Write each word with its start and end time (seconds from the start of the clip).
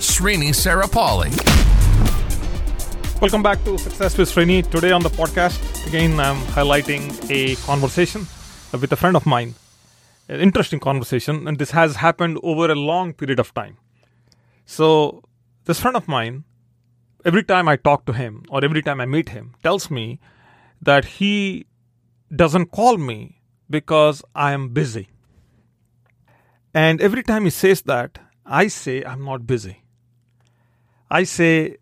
Srini 0.00 0.48
Sarapalli. 0.48 1.30
Welcome 3.20 3.42
back 3.42 3.62
to 3.64 3.76
Success 3.76 4.16
with 4.16 4.34
Srini. 4.34 4.68
Today 4.70 4.92
on 4.92 5.02
the 5.02 5.10
podcast, 5.10 5.60
again, 5.86 6.18
I'm 6.18 6.38
highlighting 6.56 7.02
a 7.28 7.54
conversation 7.66 8.26
with 8.72 8.90
a 8.90 8.96
friend 8.96 9.14
of 9.14 9.26
mine. 9.26 9.56
An 10.26 10.40
interesting 10.40 10.80
conversation, 10.80 11.46
and 11.46 11.58
this 11.58 11.72
has 11.72 11.96
happened 11.96 12.38
over 12.42 12.70
a 12.70 12.74
long 12.74 13.12
period 13.12 13.38
of 13.38 13.52
time. 13.52 13.76
So, 14.64 15.22
this 15.66 15.80
friend 15.80 15.98
of 15.98 16.08
mine, 16.08 16.44
every 17.26 17.44
time 17.44 17.68
I 17.68 17.76
talk 17.76 18.06
to 18.06 18.14
him 18.14 18.44
or 18.48 18.64
every 18.64 18.80
time 18.80 19.02
I 19.02 19.04
meet 19.04 19.28
him, 19.28 19.54
tells 19.62 19.90
me 19.90 20.18
that 20.80 21.04
he 21.04 21.66
doesn't 22.34 22.70
call 22.72 22.96
me 22.96 23.42
because 23.68 24.22
I 24.34 24.52
am 24.52 24.70
busy. 24.70 25.10
And 26.72 27.02
every 27.02 27.22
time 27.22 27.44
he 27.44 27.50
says 27.50 27.82
that, 27.82 28.18
I 28.46 28.68
say 28.68 29.04
I'm 29.04 29.26
not 29.26 29.46
busy. 29.46 29.79
I 31.10 31.24
say 31.24 31.76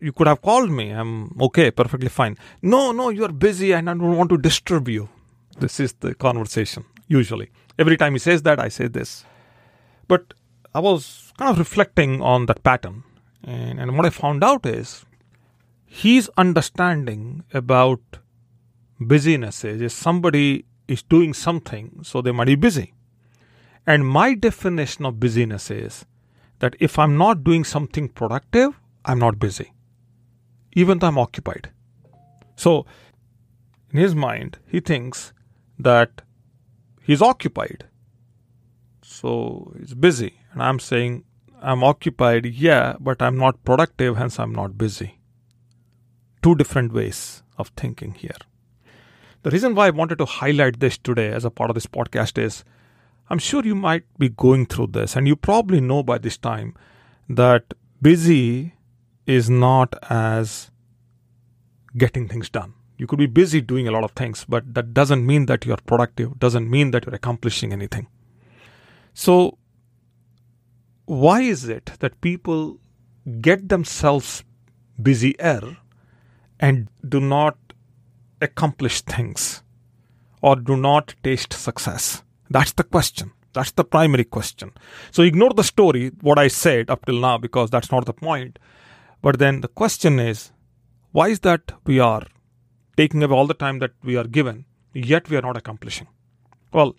you 0.00 0.12
could 0.12 0.26
have 0.26 0.42
called 0.42 0.70
me. 0.70 0.90
I'm 0.90 1.30
okay, 1.40 1.70
perfectly 1.70 2.08
fine. 2.08 2.36
No, 2.62 2.92
no, 2.92 3.10
you're 3.10 3.32
busy 3.32 3.72
and 3.72 3.88
I 3.88 3.94
don't 3.94 4.16
want 4.16 4.30
to 4.30 4.38
disturb 4.38 4.88
you. 4.88 5.08
This 5.58 5.80
is 5.80 5.92
the 5.94 6.14
conversation, 6.14 6.84
usually. 7.08 7.50
Every 7.78 7.96
time 7.96 8.12
he 8.12 8.18
says 8.18 8.42
that, 8.42 8.60
I 8.60 8.68
say 8.68 8.88
this. 8.88 9.24
But 10.08 10.34
I 10.74 10.80
was 10.80 11.32
kind 11.38 11.50
of 11.50 11.58
reflecting 11.58 12.20
on 12.20 12.46
that 12.46 12.62
pattern. 12.62 13.04
And, 13.42 13.80
and 13.80 13.96
what 13.96 14.06
I 14.06 14.10
found 14.10 14.44
out 14.44 14.66
is 14.66 15.04
his 15.86 16.30
understanding 16.36 17.44
about 17.54 18.00
busyness 19.00 19.64
is 19.64 19.94
somebody 19.94 20.64
is 20.88 21.02
doing 21.02 21.32
something, 21.32 22.00
so 22.02 22.20
they 22.20 22.32
might 22.32 22.46
be 22.46 22.54
busy. 22.54 22.92
And 23.86 24.06
my 24.06 24.34
definition 24.34 25.06
of 25.06 25.20
busyness 25.20 25.70
is 25.70 26.04
that 26.58 26.76
if 26.80 26.98
I'm 26.98 27.16
not 27.16 27.44
doing 27.44 27.64
something 27.64 28.08
productive, 28.08 28.78
I'm 29.04 29.18
not 29.18 29.38
busy 29.38 29.72
even 30.76 30.98
though 30.98 31.08
I'm 31.08 31.18
occupied. 31.18 31.70
So, 32.54 32.86
in 33.90 33.98
his 33.98 34.14
mind, 34.14 34.58
he 34.68 34.80
thinks 34.80 35.32
that 35.78 36.22
he's 37.02 37.22
occupied. 37.22 37.86
So, 39.02 39.72
he's 39.78 39.94
busy. 39.94 40.34
And 40.52 40.62
I'm 40.62 40.78
saying, 40.78 41.24
I'm 41.60 41.82
occupied, 41.82 42.44
yeah, 42.46 42.96
but 43.00 43.22
I'm 43.22 43.38
not 43.38 43.64
productive, 43.64 44.16
hence, 44.18 44.38
I'm 44.38 44.52
not 44.52 44.76
busy. 44.76 45.18
Two 46.42 46.54
different 46.54 46.92
ways 46.92 47.42
of 47.56 47.68
thinking 47.68 48.12
here. 48.12 48.42
The 49.42 49.50
reason 49.50 49.74
why 49.74 49.86
I 49.86 49.90
wanted 49.90 50.18
to 50.18 50.26
highlight 50.26 50.80
this 50.80 50.98
today 50.98 51.28
as 51.28 51.44
a 51.44 51.50
part 51.50 51.70
of 51.70 51.74
this 51.74 51.86
podcast 51.86 52.36
is 52.36 52.64
I'm 53.28 53.38
sure 53.38 53.64
you 53.64 53.74
might 53.74 54.04
be 54.18 54.28
going 54.28 54.66
through 54.66 54.88
this, 54.88 55.16
and 55.16 55.26
you 55.26 55.34
probably 55.36 55.80
know 55.80 56.02
by 56.02 56.18
this 56.18 56.36
time 56.36 56.74
that 57.28 57.74
busy 58.00 58.74
is 59.26 59.50
not 59.50 59.94
as 60.08 60.70
getting 61.96 62.28
things 62.28 62.48
done. 62.48 62.74
You 62.98 63.06
could 63.06 63.18
be 63.18 63.26
busy 63.26 63.60
doing 63.60 63.88
a 63.88 63.90
lot 63.90 64.04
of 64.04 64.12
things, 64.12 64.44
but 64.48 64.74
that 64.74 64.94
doesn't 64.94 65.26
mean 65.26 65.46
that 65.46 65.66
you're 65.66 65.76
productive, 65.76 66.38
doesn't 66.38 66.70
mean 66.70 66.92
that 66.92 67.04
you're 67.04 67.14
accomplishing 67.14 67.72
anything. 67.72 68.06
So, 69.12 69.58
why 71.04 71.40
is 71.42 71.68
it 71.68 71.92
that 71.98 72.20
people 72.20 72.78
get 73.40 73.68
themselves 73.68 74.44
busier 75.02 75.76
and 76.60 76.88
do 77.06 77.20
not 77.20 77.56
accomplish 78.40 79.02
things 79.02 79.62
or 80.40 80.56
do 80.56 80.76
not 80.76 81.14
taste 81.22 81.52
success? 81.52 82.22
That's 82.50 82.72
the 82.72 82.84
question. 82.84 83.32
That's 83.52 83.72
the 83.72 83.84
primary 83.84 84.24
question. 84.24 84.72
So 85.10 85.22
ignore 85.22 85.54
the 85.54 85.64
story, 85.64 86.10
what 86.20 86.38
I 86.38 86.48
said 86.48 86.90
up 86.90 87.06
till 87.06 87.18
now, 87.18 87.38
because 87.38 87.70
that's 87.70 87.90
not 87.90 88.04
the 88.04 88.12
point. 88.12 88.58
But 89.22 89.38
then 89.38 89.60
the 89.62 89.68
question 89.68 90.18
is 90.20 90.52
why 91.12 91.28
is 91.28 91.40
that 91.40 91.72
we 91.84 91.98
are 91.98 92.26
taking 92.96 93.22
away 93.22 93.34
all 93.34 93.46
the 93.46 93.54
time 93.54 93.78
that 93.78 93.92
we 94.04 94.16
are 94.16 94.24
given, 94.24 94.66
yet 94.92 95.30
we 95.30 95.36
are 95.36 95.42
not 95.42 95.56
accomplishing? 95.56 96.06
Well, 96.72 96.96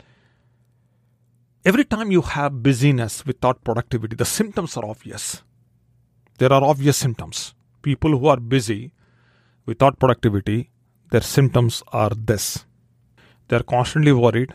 every 1.64 1.86
time 1.86 2.12
you 2.12 2.22
have 2.22 2.64
busyness 2.64 3.26
without 3.26 3.64
productivity, 3.64 4.16
the 4.16 4.26
symptoms 4.26 4.76
are 4.78 4.86
obvious. 4.86 5.44
There 6.40 6.52
are 6.52 6.64
obvious 6.64 6.98
symptoms. 6.98 7.54
People 7.84 8.18
who 8.18 8.28
are 8.28 8.40
busy 8.40 8.92
without 9.66 10.00
productivity, 10.00 10.72
their 11.12 11.22
symptoms 11.22 11.84
are 11.94 12.10
this 12.10 12.66
they 13.48 13.56
are 13.56 13.64
constantly 13.64 14.12
worried 14.12 14.54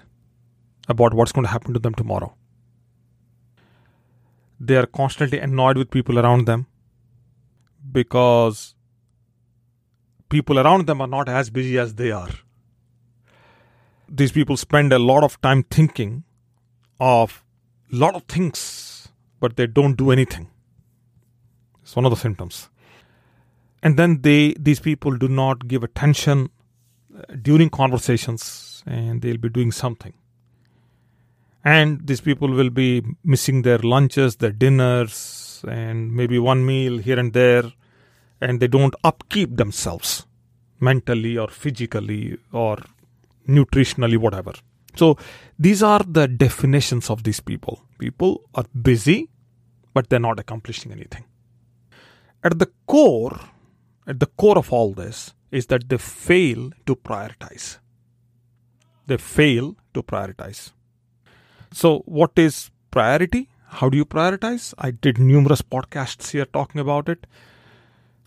about 0.89 1.15
what's 1.15 1.33
going 1.33 1.45
to 1.45 1.51
happen 1.51 1.73
to 1.75 1.81
them 1.81 1.95
tomorrow. 1.95 2.35
They 4.59 4.77
are 4.77 4.87
constantly 4.87 5.39
annoyed 5.39 5.77
with 5.77 5.91
people 5.91 6.19
around 6.19 6.47
them 6.47 6.67
because 7.91 8.75
people 10.29 10.59
around 10.59 10.87
them 10.87 11.01
are 11.01 11.07
not 11.07 11.29
as 11.29 11.51
busy 11.51 11.79
as 11.79 11.95
they 11.95 12.11
are. 12.11 12.31
These 14.09 14.33
people 14.33 14.57
spend 14.57 14.93
a 14.93 14.99
lot 14.99 15.25
of 15.25 15.41
time 15.41 15.65
thinking 15.65 16.25
of 17.01 17.45
a 17.93 17.97
lot 17.97 18.15
of 18.15 18.25
things, 18.25 19.09
but 19.41 19.57
they 19.57 19.67
don't 19.67 19.97
do 19.97 20.11
anything. 20.11 20.49
It's 21.83 21.97
one 21.97 22.05
of 22.05 22.11
the 22.11 22.17
symptoms. 22.17 22.69
And 23.83 23.99
then 23.99 24.23
they 24.23 24.55
these 24.59 24.81
people 24.81 25.17
do 25.17 25.29
not 25.29 25.67
give 25.67 25.83
attention 25.83 26.51
uh, 27.17 27.23
during 27.43 27.69
conversations 27.69 28.83
and 28.87 29.21
they'll 29.21 29.39
be 29.39 29.49
doing 29.49 29.73
something. 29.73 30.15
And 31.65 32.07
these 32.07 32.21
people 32.21 32.49
will 32.49 32.71
be 32.71 33.03
missing 33.25 33.63
their 33.63 33.79
lunches, 33.79 34.37
their 34.37 34.51
dinners, 34.51 35.65
and 35.69 36.13
maybe 36.13 36.39
one 36.39 36.67
meal 36.67 36.99
here 36.99 37.19
and 37.19 37.33
there 37.33 37.73
and 38.43 38.59
they 38.59 38.67
don't 38.67 38.95
upkeep 39.05 39.57
themselves 39.57 40.27
mentally 40.81 41.39
or 41.39 41.49
physically 41.49 42.37
or 42.53 42.79
nutritionally, 43.49 44.19
whatever. 44.19 44.53
So 44.97 45.17
these 45.59 45.83
are 45.83 46.01
the 46.01 46.27
definitions 46.27 47.09
of 47.09 47.23
these 47.23 47.41
people. 47.41 47.81
People 47.99 48.43
are 48.55 48.65
busy, 48.91 49.31
but 49.95 50.11
they're 50.11 50.19
not 50.19 50.41
accomplishing 50.41 50.91
anything. 50.93 51.25
At 52.43 52.59
the 52.59 52.71
core, 52.87 53.39
at 54.07 54.19
the 54.19 54.27
core 54.27 54.59
of 54.59 54.73
all 54.73 54.93
this 54.93 55.33
is 55.53 55.67
that 55.67 55.89
they 55.89 55.99
fail 55.99 56.73
to 56.87 56.97
prioritize. 56.97 57.79
They 59.07 59.19
fail 59.19 59.77
to 59.95 60.03
prioritize. 60.03 60.73
So, 61.73 62.01
what 62.01 62.33
is 62.37 62.71
priority? 62.91 63.49
How 63.67 63.89
do 63.89 63.97
you 63.97 64.05
prioritize? 64.05 64.75
I 64.77 64.91
did 64.91 65.19
numerous 65.19 65.63
podcasts 65.63 66.31
here 66.31 66.45
talking 66.45 66.81
about 66.81 67.09
it. 67.09 67.27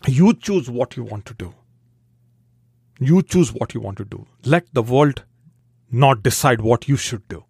You 0.06 0.34
choose 0.34 0.68
what 0.68 0.96
you 0.96 1.04
want 1.04 1.26
to 1.26 1.34
do. 1.34 1.54
You 2.98 3.22
choose 3.22 3.52
what 3.52 3.72
you 3.72 3.80
want 3.80 3.98
to 3.98 4.04
do. 4.04 4.26
Let 4.44 4.66
the 4.72 4.82
world 4.82 5.22
not 5.90 6.24
decide 6.24 6.60
what 6.60 6.88
you 6.88 6.96
should 6.96 7.28
do. 7.28 7.44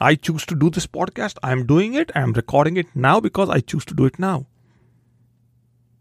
I 0.00 0.14
choose 0.14 0.46
to 0.46 0.54
do 0.54 0.70
this 0.70 0.86
podcast. 0.86 1.36
I 1.42 1.52
am 1.52 1.66
doing 1.66 1.92
it. 1.92 2.10
I 2.14 2.20
am 2.22 2.32
recording 2.32 2.78
it 2.78 2.86
now 2.94 3.20
because 3.20 3.50
I 3.50 3.60
choose 3.60 3.84
to 3.86 3.94
do 3.94 4.06
it 4.06 4.18
now. 4.18 4.46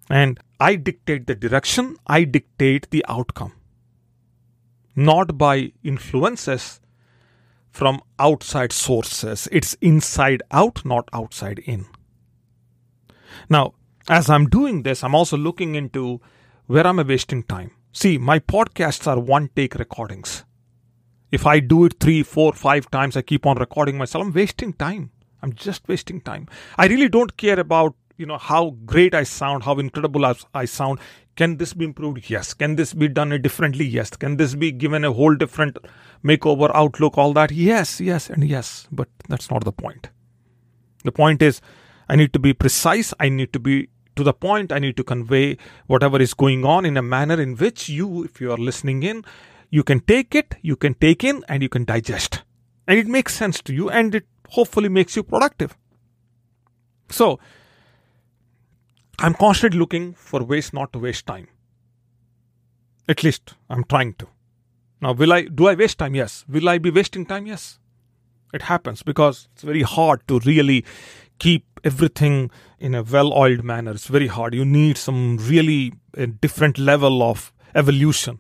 And 0.10 0.39
I 0.62 0.75
dictate 0.75 1.27
the 1.27 1.36
direction, 1.36 1.98
I 2.07 2.24
dictate 2.24 2.89
the 2.89 3.06
outcome. 3.10 3.54
Not 4.95 5.38
by 5.38 5.74
influences 5.83 6.80
from 7.79 8.01
outside 8.19 8.73
sources. 8.73 9.47
It's 9.53 9.73
inside 9.75 10.43
out, 10.51 10.83
not 10.83 11.07
outside 11.13 11.59
in. 11.59 11.85
Now, 13.49 13.73
as 14.09 14.29
I'm 14.29 14.47
doing 14.49 14.83
this, 14.83 15.01
I'm 15.01 15.15
also 15.15 15.37
looking 15.37 15.75
into 15.75 16.19
where 16.65 16.85
am 16.85 16.99
I 16.99 17.03
wasting 17.03 17.43
time. 17.43 17.71
See, 17.93 18.17
my 18.17 18.39
podcasts 18.39 19.07
are 19.07 19.17
one 19.17 19.49
take 19.55 19.75
recordings. 19.75 20.43
If 21.31 21.47
I 21.47 21.61
do 21.61 21.85
it 21.85 22.01
three, 22.01 22.21
four, 22.21 22.51
five 22.51 22.91
times, 22.91 23.15
I 23.15 23.21
keep 23.21 23.45
on 23.45 23.57
recording 23.57 23.97
myself, 23.97 24.25
I'm 24.25 24.33
wasting 24.33 24.73
time. 24.73 25.11
I'm 25.41 25.53
just 25.53 25.87
wasting 25.87 26.19
time. 26.19 26.49
I 26.77 26.87
really 26.87 27.07
don't 27.07 27.37
care 27.37 27.61
about 27.61 27.95
you 28.17 28.25
know 28.25 28.37
how 28.37 28.71
great 28.85 29.15
I 29.15 29.23
sound, 29.23 29.63
how 29.63 29.79
incredible 29.79 30.25
I 30.53 30.65
sound. 30.65 30.99
Can 31.39 31.56
this 31.56 31.74
be 31.74 31.86
improved? 31.86 32.30
Yes. 32.30 32.53
Can 32.53 32.75
this 32.75 32.94
be 32.94 33.07
done 33.07 33.30
differently? 33.41 33.86
Yes. 33.86 34.09
Can 34.09 34.36
this 34.36 34.56
be 34.56 34.74
given 34.74 35.06
a 35.06 35.13
whole 35.13 35.36
different 35.36 35.77
makeover, 36.21 36.69
outlook, 36.74 37.18
all 37.18 37.31
that? 37.31 37.50
Yes, 37.50 38.01
yes, 38.01 38.30
and 38.30 38.44
yes. 38.44 38.89
But 38.91 39.07
that's 39.30 39.50
not 39.50 39.63
the 39.63 39.71
point. 39.71 40.09
The 41.06 41.13
point 41.13 41.41
is, 41.41 41.62
I 42.09 42.18
need 42.18 42.33
to 42.33 42.39
be 42.39 42.53
precise. 42.53 43.13
I 43.21 43.30
need 43.30 43.53
to 43.53 43.59
be 43.59 43.88
to 44.18 44.24
the 44.25 44.33
point. 44.33 44.74
I 44.74 44.80
need 44.80 44.97
to 44.97 45.03
convey 45.06 45.57
whatever 45.88 46.21
is 46.21 46.33
going 46.33 46.65
on 46.65 46.86
in 46.86 46.97
a 46.97 47.01
manner 47.01 47.39
in 47.39 47.56
which 47.56 47.88
you, 47.88 48.25
if 48.25 48.41
you 48.41 48.51
are 48.51 48.57
listening 48.57 49.03
in, 49.03 49.24
you 49.69 49.81
can 49.81 50.01
take 50.01 50.36
it, 50.36 50.56
you 50.62 50.75
can 50.75 50.94
take 50.94 51.24
in, 51.24 51.45
and 51.47 51.63
you 51.63 51.69
can 51.69 51.86
digest. 51.86 52.41
And 52.86 53.00
it 53.00 53.07
makes 53.07 53.33
sense 53.33 53.62
to 53.62 53.74
you, 53.74 53.89
and 53.89 54.13
it 54.13 54.25
hopefully 54.50 54.89
makes 54.89 55.15
you 55.15 55.24
productive. 55.24 55.77
So, 57.09 57.39
I'm 59.21 59.33
constantly 59.33 59.80
looking 59.80 60.13
for 60.13 60.44
ways 60.44 60.71
not 60.71 60.94
to 60.94 61.00
waste 61.00 61.25
time. 61.25 61.48
At 63.07 63.24
least 63.24 63.56
I'm 63.69 63.83
trying 63.83 64.13
to. 64.16 64.27
Now, 65.01 65.13
will 65.13 65.33
I 65.33 65.44
do 65.44 65.68
I 65.68 65.75
waste 65.75 65.98
time? 65.98 66.16
Yes. 66.16 66.45
Will 66.48 66.69
I 66.69 66.77
be 66.77 66.89
wasting 66.89 67.25
time? 67.25 67.45
Yes. 67.45 67.80
It 68.54 68.63
happens 68.63 69.04
because 69.04 69.48
it's 69.54 69.63
very 69.63 69.81
hard 69.81 70.27
to 70.27 70.39
really 70.39 70.86
keep 71.38 71.66
everything 71.83 72.50
in 72.80 72.95
a 72.95 73.04
well-oiled 73.04 73.63
manner. 73.63 73.92
It's 73.92 74.07
very 74.07 74.27
hard. 74.27 74.54
You 74.54 74.66
need 74.66 74.98
some 74.98 75.38
really 75.38 75.94
different 76.42 76.77
level 76.77 77.22
of 77.22 77.54
evolution 77.75 78.39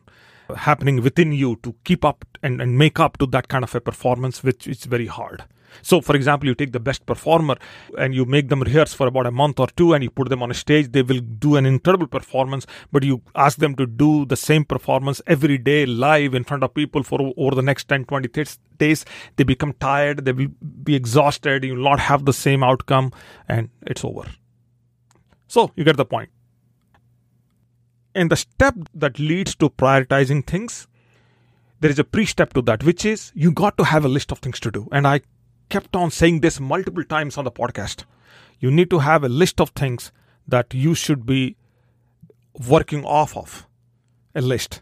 happening 0.55 1.01
within 1.01 1.31
you 1.31 1.57
to 1.63 1.75
keep 1.83 2.03
up 2.05 2.25
and, 2.43 2.61
and 2.61 2.77
make 2.77 2.99
up 2.99 3.17
to 3.17 3.25
that 3.27 3.47
kind 3.47 3.63
of 3.63 3.73
a 3.75 3.81
performance, 3.81 4.43
which 4.43 4.67
is 4.67 4.85
very 4.85 5.07
hard. 5.07 5.43
So, 5.81 6.01
for 6.01 6.15
example, 6.15 6.47
you 6.47 6.55
take 6.55 6.71
the 6.71 6.79
best 6.79 7.05
performer 7.05 7.57
and 7.97 8.13
you 8.13 8.25
make 8.25 8.49
them 8.49 8.61
rehearse 8.61 8.93
for 8.93 9.07
about 9.07 9.27
a 9.27 9.31
month 9.31 9.59
or 9.59 9.67
two 9.67 9.93
and 9.93 10.03
you 10.03 10.09
put 10.09 10.29
them 10.29 10.43
on 10.43 10.51
a 10.51 10.53
stage, 10.53 10.91
they 10.91 11.01
will 11.01 11.19
do 11.19 11.55
an 11.55 11.65
incredible 11.65 12.07
performance, 12.07 12.65
but 12.91 13.03
you 13.03 13.21
ask 13.35 13.57
them 13.57 13.75
to 13.75 13.85
do 13.85 14.25
the 14.25 14.35
same 14.35 14.65
performance 14.65 15.21
every 15.27 15.57
day 15.57 15.85
live 15.85 16.33
in 16.33 16.43
front 16.43 16.63
of 16.63 16.73
people 16.73 17.03
for 17.03 17.33
over 17.37 17.55
the 17.55 17.61
next 17.61 17.87
10, 17.87 18.05
20 18.05 18.45
days. 18.77 19.05
They 19.35 19.43
become 19.43 19.73
tired, 19.73 20.25
they 20.25 20.31
will 20.31 20.49
be 20.83 20.95
exhausted, 20.95 21.63
you 21.63 21.75
will 21.75 21.83
not 21.83 21.99
have 21.99 22.25
the 22.25 22.33
same 22.33 22.63
outcome, 22.63 23.11
and 23.47 23.69
it's 23.85 24.03
over. 24.03 24.25
So, 25.47 25.71
you 25.75 25.83
get 25.83 25.97
the 25.97 26.05
point. 26.05 26.29
And 28.15 28.31
the 28.31 28.35
step 28.35 28.75
that 28.93 29.19
leads 29.19 29.55
to 29.55 29.69
prioritizing 29.69 30.45
things 30.45 30.87
there 31.79 31.91
is 31.91 31.99
a 31.99 32.03
pre 32.03 32.25
step 32.25 32.53
to 32.53 32.61
that, 32.63 32.83
which 32.83 33.05
is 33.05 33.31
you 33.33 33.51
got 33.51 33.77
to 33.77 33.85
have 33.85 34.03
a 34.03 34.09
list 34.09 34.31
of 34.31 34.39
things 34.39 34.59
to 34.61 34.71
do. 34.71 34.87
And 34.91 35.07
I 35.07 35.21
kept 35.69 35.95
on 35.95 36.11
saying 36.11 36.41
this 36.41 36.59
multiple 36.59 37.03
times 37.03 37.37
on 37.37 37.45
the 37.45 37.51
podcast. 37.51 38.03
You 38.59 38.71
need 38.71 38.89
to 38.89 38.99
have 38.99 39.23
a 39.23 39.29
list 39.29 39.61
of 39.61 39.69
things 39.69 40.11
that 40.47 40.73
you 40.73 40.93
should 40.93 41.25
be 41.25 41.55
working 42.67 43.05
off 43.05 43.37
of 43.37 43.65
a 44.35 44.41
list. 44.41 44.81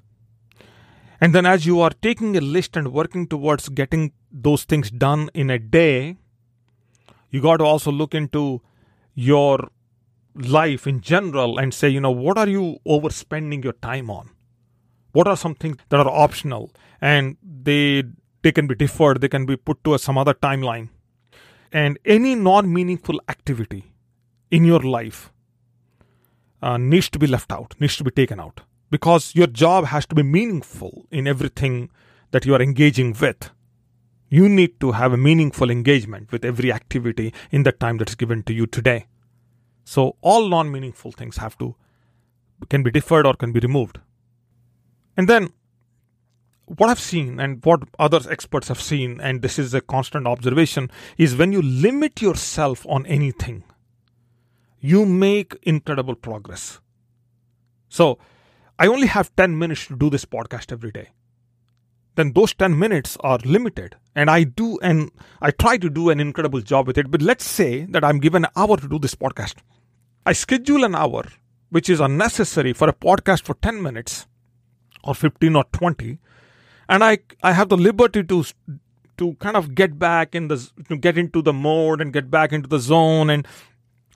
And 1.21 1.33
then, 1.35 1.45
as 1.45 1.65
you 1.65 1.81
are 1.81 1.91
taking 2.01 2.35
a 2.35 2.41
list 2.41 2.75
and 2.75 2.93
working 2.93 3.27
towards 3.27 3.69
getting 3.69 4.11
those 4.31 4.63
things 4.63 4.89
done 4.89 5.29
in 5.33 5.49
a 5.49 5.59
day, 5.59 6.17
you 7.29 7.41
got 7.41 7.57
to 7.57 7.63
also 7.63 7.91
look 7.91 8.15
into 8.15 8.61
your 9.13 9.69
life 10.37 10.87
in 10.87 11.01
general 11.01 11.57
and 11.57 11.73
say, 11.73 11.89
you 11.89 12.01
know, 12.01 12.11
what 12.11 12.37
are 12.37 12.47
you 12.47 12.77
overspending 12.87 13.63
your 13.63 13.73
time 13.73 14.09
on? 14.09 14.29
What 15.11 15.27
are 15.27 15.37
some 15.37 15.55
things 15.55 15.77
that 15.89 15.99
are 15.99 16.09
optional 16.09 16.71
and 17.01 17.37
they 17.41 18.03
they 18.43 18.51
can 18.51 18.67
be 18.67 18.75
deferred, 18.75 19.21
they 19.21 19.29
can 19.29 19.45
be 19.45 19.57
put 19.57 19.83
to 19.83 19.93
a, 19.93 19.99
some 19.99 20.17
other 20.17 20.33
timeline. 20.33 20.89
And 21.71 21.99
any 22.05 22.35
non 22.35 22.71
meaningful 22.71 23.19
activity 23.27 23.83
in 24.51 24.63
your 24.63 24.79
life 24.79 25.31
uh, 26.61 26.77
needs 26.77 27.09
to 27.09 27.19
be 27.19 27.27
left 27.27 27.51
out, 27.51 27.75
needs 27.79 27.97
to 27.97 28.03
be 28.03 28.11
taken 28.11 28.39
out. 28.39 28.61
Because 28.89 29.35
your 29.35 29.47
job 29.47 29.85
has 29.85 30.05
to 30.05 30.15
be 30.15 30.23
meaningful 30.23 31.07
in 31.11 31.27
everything 31.27 31.89
that 32.31 32.45
you 32.45 32.55
are 32.55 32.61
engaging 32.61 33.15
with. 33.19 33.49
You 34.29 34.47
need 34.47 34.79
to 34.79 34.93
have 34.93 35.13
a 35.13 35.17
meaningful 35.17 35.69
engagement 35.69 36.31
with 36.31 36.45
every 36.45 36.71
activity 36.71 37.33
in 37.51 37.63
the 37.63 37.71
time 37.71 37.97
that 37.97 38.09
is 38.09 38.15
given 38.15 38.43
to 38.43 38.53
you 38.53 38.65
today. 38.65 39.07
So 39.87 40.17
all 40.19 40.49
non-meaningful 40.49 41.13
things 41.13 41.37
have 41.37 41.57
to 41.59 41.73
can 42.67 42.83
be 42.83 42.91
deferred 42.91 43.25
or 43.25 43.35
can 43.35 43.53
be 43.53 43.61
removed. 43.61 43.99
And 45.15 45.29
then 45.29 45.53
what 46.65 46.89
I've 46.89 46.99
seen 46.99 47.39
and 47.39 47.63
what 47.63 47.83
other 47.97 48.19
experts 48.29 48.67
have 48.67 48.81
seen, 48.81 49.21
and 49.21 49.41
this 49.41 49.57
is 49.57 49.73
a 49.73 49.79
constant 49.79 50.27
observation, 50.27 50.91
is 51.17 51.37
when 51.37 51.53
you 51.53 51.61
limit 51.61 52.21
yourself 52.21 52.85
on 52.89 53.05
anything, 53.05 53.63
you 54.81 55.05
make 55.05 55.55
incredible 55.63 56.15
progress. 56.15 56.81
So, 57.87 58.19
I 58.77 58.87
only 58.87 59.07
have 59.07 59.33
10 59.37 59.57
minutes 59.57 59.87
to 59.87 59.95
do 59.95 60.09
this 60.09 60.25
podcast 60.25 60.73
every 60.73 60.91
day. 60.91 61.11
Then 62.15 62.33
those 62.33 62.53
10 62.53 62.77
minutes 62.77 63.15
are 63.21 63.39
limited, 63.45 63.95
and 64.15 64.29
I 64.29 64.43
do 64.43 64.77
and 64.81 65.11
I 65.41 65.51
try 65.51 65.77
to 65.77 65.89
do 65.89 66.09
an 66.09 66.19
incredible 66.19 66.59
job 66.59 66.87
with 66.87 66.97
it. 66.97 67.09
But 67.09 67.21
let's 67.21 67.45
say 67.45 67.85
that 67.85 68.03
I'm 68.03 68.19
given 68.19 68.43
an 68.43 68.51
hour 68.57 68.75
to 68.75 68.87
do 68.89 68.99
this 68.99 69.15
podcast. 69.15 69.55
I 70.27 70.33
schedule 70.33 70.83
an 70.83 70.93
hour, 70.93 71.23
which 71.69 71.89
is 71.89 72.01
unnecessary 72.01 72.73
for 72.73 72.89
a 72.89 72.93
podcast 72.93 73.43
for 73.43 73.53
10 73.53 73.81
minutes 73.81 74.27
or 75.01 75.15
15 75.15 75.55
or 75.55 75.63
20 75.71 76.17
and 76.89 77.03
I 77.03 77.19
I 77.41 77.53
have 77.53 77.69
the 77.69 77.77
liberty 77.77 78.23
to 78.23 78.43
to 79.19 79.33
kind 79.35 79.55
of 79.55 79.73
get 79.73 79.97
back 79.97 80.35
in 80.35 80.49
the 80.49 80.57
to 80.89 80.97
get 80.97 81.17
into 81.17 81.41
the 81.41 81.53
mode 81.53 82.01
and 82.01 82.11
get 82.11 82.29
back 82.29 82.51
into 82.51 82.67
the 82.67 82.79
zone 82.79 83.29
and 83.29 83.47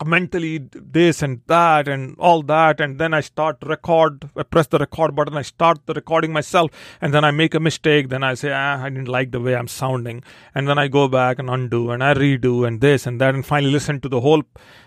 mentally 0.05 0.57
this 0.73 1.21
and 1.21 1.41
that 1.47 1.87
and 1.87 2.15
all 2.17 2.41
that 2.41 2.79
and 2.79 2.99
then 2.99 3.13
i 3.13 3.21
start 3.21 3.57
record 3.63 4.29
i 4.35 4.43
press 4.43 4.67
the 4.67 4.77
record 4.77 5.15
button 5.15 5.37
i 5.37 5.41
start 5.41 5.79
the 5.85 5.93
recording 5.93 6.33
myself 6.33 6.71
and 7.01 7.13
then 7.13 7.23
i 7.23 7.31
make 7.31 7.53
a 7.53 7.59
mistake 7.59 8.09
then 8.09 8.23
i 8.23 8.33
say 8.33 8.51
ah, 8.51 8.83
i 8.83 8.89
didn't 8.89 9.07
like 9.07 9.31
the 9.31 9.39
way 9.39 9.55
i'm 9.55 9.67
sounding 9.67 10.23
and 10.55 10.67
then 10.67 10.77
i 10.77 10.87
go 10.87 11.07
back 11.07 11.39
and 11.39 11.49
undo 11.49 11.91
and 11.91 12.03
i 12.03 12.13
redo 12.13 12.67
and 12.67 12.81
this 12.81 13.05
and 13.05 13.21
that 13.21 13.35
and 13.35 13.45
finally 13.45 13.71
listen 13.71 13.99
to 13.99 14.09
the 14.09 14.21
whole 14.21 14.43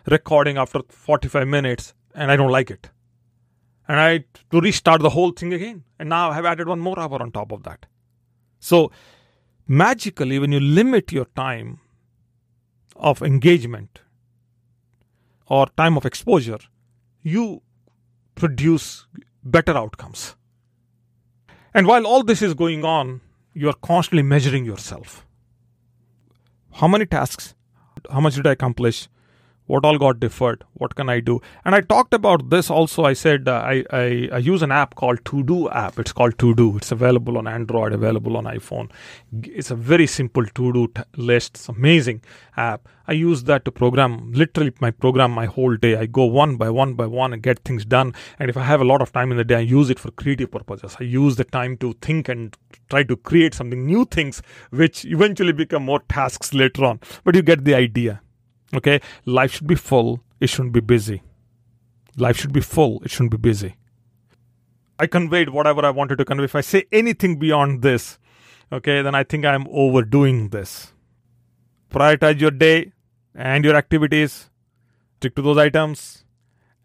recording 0.06 0.56
after 0.56 0.81
45 0.88 1.46
minutes 1.46 1.94
and 2.14 2.31
i 2.31 2.37
don't 2.37 2.50
like 2.50 2.70
it 2.70 2.90
and 3.87 4.00
I 4.00 4.25
to 4.50 4.61
restart 4.61 5.02
the 5.02 5.11
whole 5.11 5.32
thing 5.32 5.52
again. 5.52 5.84
And 5.99 6.08
now 6.08 6.31
I 6.31 6.34
have 6.34 6.46
added 6.46 6.69
one 6.69 6.81
more 6.81 6.99
hour 6.99 7.20
on 7.20 7.31
top 7.32 7.52
of 7.52 7.62
that. 7.64 7.87
So 8.58 8.90
magically, 9.66 10.38
when 10.38 10.52
you 10.52 10.61
limit 10.61 11.12
your 11.12 11.26
time 11.37 11.81
of 12.96 13.22
engagement 13.22 14.00
or 15.46 15.67
time 15.76 15.96
of 15.96 16.06
exposure, 16.06 16.58
you 17.23 17.62
produce 18.35 19.06
better 19.43 19.76
outcomes. 19.76 20.37
And 21.73 21.87
while 21.87 22.06
all 22.06 22.23
this 22.23 22.43
is 22.43 22.55
going 22.55 22.85
on, 22.85 23.20
you 23.52 23.69
are 23.69 23.75
constantly 23.75 24.23
measuring 24.23 24.64
yourself. 24.64 25.26
How 26.75 26.88
many 26.88 27.06
tasks? 27.06 27.55
How 28.11 28.20
much 28.20 28.35
did 28.35 28.46
I 28.46 28.52
accomplish? 28.52 29.08
What 29.66 29.84
all 29.84 29.99
got 29.99 30.20
deferred 30.20 30.64
what 30.75 30.94
can 30.94 31.08
i 31.08 31.20
do? 31.20 31.40
And 31.64 31.75
i 31.75 31.81
talked 31.81 32.14
about 32.14 32.50
this 32.50 32.70
also. 32.70 33.05
I 33.05 33.12
said 33.12 33.49
uh, 33.49 33.62
I, 33.64 33.85
I, 33.90 34.28
I 34.33 34.38
use 34.38 34.62
an 34.62 34.73
app 34.73 34.94
called 34.94 35.25
to 35.26 35.42
do 35.42 35.68
app. 35.71 35.99
It's 35.99 36.12
called 36.12 36.38
to 36.38 36.54
do 36.54 36.76
it's 36.76 36.92
available 36.92 37.38
on 37.38 37.47
android 37.47 37.92
available 37.92 38.37
on 38.37 38.44
iphone. 38.44 38.90
It's 39.42 39.71
a 39.71 39.75
very 39.75 40.06
simple 40.06 40.44
to 40.44 40.73
do 40.73 40.88
t- 40.88 41.02
list. 41.16 41.56
It's 41.56 41.68
amazing 41.68 42.23
app. 42.56 42.88
I 43.06 43.12
use 43.12 43.44
that 43.44 43.64
to 43.66 43.71
program 43.71 44.33
literally 44.33 44.73
my 44.80 44.90
program 44.90 45.30
my 45.30 45.47
whole 45.47 45.76
day. 45.76 45.97
I 45.97 46.06
go 46.06 46.25
one 46.25 46.56
by 46.56 46.71
one 46.71 46.94
by 46.94 47.06
one 47.06 47.33
and 47.33 47.42
get 47.42 47.61
things 47.61 47.85
done. 47.85 48.14
And 48.38 48.50
if 48.50 48.56
i 48.56 48.64
have 48.64 48.80
a 48.80 48.85
lot 48.92 49.02
of 49.02 49.12
time 49.12 49.30
in 49.30 49.37
the 49.37 49.44
day 49.44 49.56
i 49.56 49.61
use 49.61 49.90
it 49.90 49.99
for 49.99 50.11
creative 50.11 50.50
purposes. 50.50 50.97
I 51.00 51.04
use 51.04 51.37
the 51.37 51.44
time 51.44 51.76
to 51.78 51.94
think 52.02 52.28
and 52.28 52.56
try 52.90 53.02
to 53.04 53.16
create 53.16 53.54
something 53.54 53.87
new 53.87 54.04
things 54.04 54.42
which 54.71 55.04
eventually 55.04 55.52
become 55.52 55.85
more 55.85 56.00
tasks 56.09 56.52
later 56.52 56.85
on. 56.85 57.00
But 57.25 57.35
you 57.35 57.42
get 57.42 57.64
the 57.64 57.75
idea 57.75 58.21
Okay, 58.75 59.00
life 59.25 59.52
should 59.52 59.66
be 59.66 59.75
full, 59.75 60.21
it 60.40 60.49
shouldn't 60.49 60.73
be 60.73 60.81
busy. 60.81 61.23
Life 62.16 62.37
should 62.38 62.52
be 62.52 62.61
full, 62.61 63.00
it 63.04 63.11
shouldn't 63.11 63.31
be 63.31 63.37
busy. 63.37 63.76
I 64.99 65.07
conveyed 65.07 65.50
whatever 65.50 65.85
I 65.85 65.90
wanted 65.90 66.19
to 66.19 66.25
convey. 66.25 66.45
If 66.45 66.54
I 66.54 66.61
say 66.61 66.85
anything 66.93 67.38
beyond 67.38 67.83
this, 67.83 68.19
okay, 68.73 69.02
then 69.02 69.14
I 69.14 69.25
think 69.25 69.45
I'm 69.45 69.66
overdoing 69.71 70.49
this. 70.49 70.93
Prioritize 71.90 72.40
your 72.40 72.50
day 72.50 72.93
and 73.35 73.64
your 73.64 73.76
activities, 73.76 74.50
stick 75.16 75.35
to 75.37 75.43
those 75.43 75.59
items, 75.59 76.25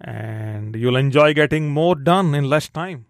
and 0.01 0.75
you'll 0.75 0.95
enjoy 0.95 1.33
getting 1.33 1.69
more 1.69 1.95
done 1.95 2.33
in 2.33 2.49
less 2.49 2.69
time. 2.69 3.05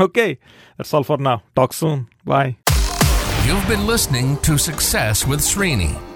Okay, 0.00 0.38
that's 0.76 0.92
all 0.92 1.04
for 1.04 1.18
now. 1.18 1.42
Talk 1.54 1.72
soon. 1.72 2.08
Bye. 2.24 2.56
You've 3.46 3.68
been 3.68 3.86
listening 3.86 4.38
to 4.38 4.58
Success 4.58 5.24
with 5.26 5.40
Srini. 5.40 6.15